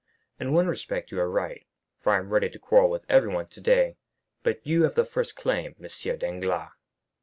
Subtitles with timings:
[0.39, 1.63] In one respect you are right,
[1.99, 3.97] for I am ready to quarrel with everyone today;
[4.41, 6.17] but you have the first claim, M.
[6.17, 6.71] Danglars."